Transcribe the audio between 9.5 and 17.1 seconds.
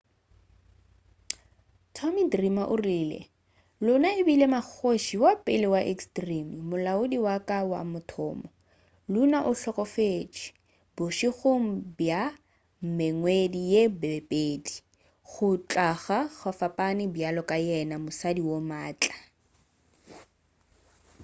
hlokofetše bošegong bja mengwedi ye mebedi go tloga go fapane